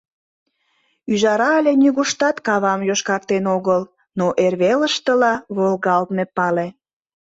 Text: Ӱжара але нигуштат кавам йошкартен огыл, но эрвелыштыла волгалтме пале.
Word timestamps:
Ӱжара 1.11 1.49
але 1.59 1.71
нигуштат 1.81 2.37
кавам 2.47 2.79
йошкартен 2.89 3.45
огыл, 3.55 3.81
но 4.19 4.27
эрвелыштыла 4.45 5.33
волгалтме 5.55 6.25
пале. 6.35 6.67